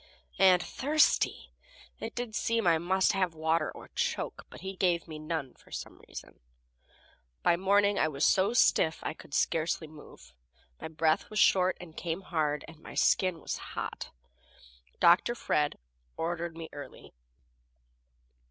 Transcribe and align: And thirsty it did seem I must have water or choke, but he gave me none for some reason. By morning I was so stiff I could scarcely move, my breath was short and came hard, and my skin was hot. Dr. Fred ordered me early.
And 0.39 0.63
thirsty 0.63 1.51
it 1.99 2.15
did 2.15 2.33
seem 2.33 2.65
I 2.65 2.79
must 2.79 3.11
have 3.11 3.35
water 3.35 3.69
or 3.69 3.89
choke, 3.89 4.47
but 4.49 4.61
he 4.61 4.75
gave 4.75 5.07
me 5.07 5.19
none 5.19 5.53
for 5.53 5.69
some 5.69 6.01
reason. 6.07 6.39
By 7.43 7.55
morning 7.55 7.99
I 7.99 8.07
was 8.07 8.25
so 8.25 8.51
stiff 8.53 8.97
I 9.03 9.13
could 9.13 9.35
scarcely 9.35 9.85
move, 9.87 10.33
my 10.81 10.87
breath 10.87 11.29
was 11.29 11.37
short 11.37 11.77
and 11.79 11.95
came 11.95 12.21
hard, 12.21 12.65
and 12.67 12.79
my 12.79 12.95
skin 12.95 13.41
was 13.41 13.57
hot. 13.77 14.09
Dr. 14.99 15.35
Fred 15.35 15.77
ordered 16.17 16.57
me 16.57 16.67
early. 16.73 17.13